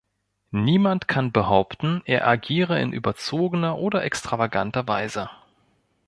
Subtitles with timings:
[0.49, 5.29] Niemand kann behaupten, er agiere in überzogener oder extravaganter Weise.